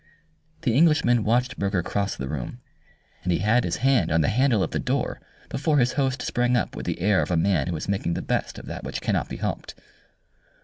The 0.63 0.73
Englishman 0.73 1.23
watched 1.23 1.59
Burger 1.59 1.83
cross 1.83 2.15
the 2.15 2.27
room, 2.27 2.59
and 3.21 3.31
he 3.31 3.37
had 3.37 3.63
his 3.63 3.75
hand 3.85 4.11
on 4.11 4.21
the 4.21 4.29
handle 4.33 4.63
of 4.63 4.71
the 4.71 4.79
door 4.79 5.21
before 5.47 5.77
his 5.77 5.93
host 5.93 6.23
sprang 6.23 6.57
up 6.57 6.75
with 6.75 6.87
the 6.87 6.99
air 7.01 7.21
of 7.21 7.29
a 7.29 7.37
man 7.37 7.67
who 7.67 7.75
is 7.75 7.87
making 7.87 8.15
the 8.15 8.23
best 8.23 8.57
of 8.57 8.65
that 8.65 8.83
which 8.83 8.99
cannot 9.01 9.29
be 9.29 9.37
helped. 9.37 9.75